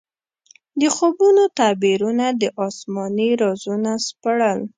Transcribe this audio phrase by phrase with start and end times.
[0.81, 4.59] د خوبونو تعبیرونه دې اسماني رازونه سپړل.